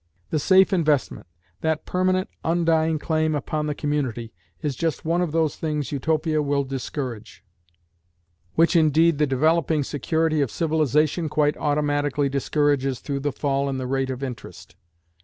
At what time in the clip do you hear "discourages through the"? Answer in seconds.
12.29-13.31